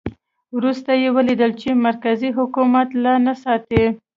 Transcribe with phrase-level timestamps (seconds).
[0.55, 3.83] وروسته یې ولیدل چې مرکزي حکومت لاري نه ساتي.